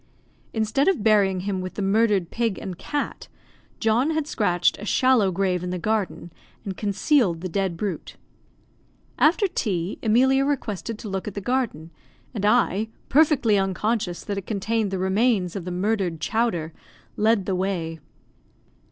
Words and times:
Instead 0.51 0.87
of 0.87 1.03
burying 1.03 1.41
him 1.41 1.61
with 1.61 1.75
the 1.75 1.81
murdered 1.83 2.31
pig 2.31 2.57
and 2.57 2.79
cat, 2.79 3.27
John 3.79 4.09
had 4.09 4.25
scratched 4.25 4.79
a 4.79 4.83
shallow 4.85 5.29
grave 5.31 5.61
in 5.63 5.69
the 5.69 5.77
garden, 5.77 6.33
and 6.65 6.75
concealed 6.75 7.41
the 7.41 7.47
dead 7.47 7.77
brute. 7.77 8.15
After 9.19 9.47
tea, 9.47 9.99
Emilia 10.01 10.43
requested 10.43 10.97
to 10.97 11.07
look 11.07 11.27
at 11.27 11.35
the 11.35 11.39
garden; 11.39 11.91
and 12.33 12.47
I, 12.47 12.87
perfectly 13.09 13.59
unconscious 13.59 14.23
that 14.23 14.39
it 14.39 14.47
contained 14.47 14.89
the 14.89 14.97
remains 14.97 15.55
of 15.55 15.65
the 15.65 15.71
murdered 15.71 16.19
Chowder, 16.19 16.73
led 17.15 17.45
the 17.45 17.53
way. 17.55 17.99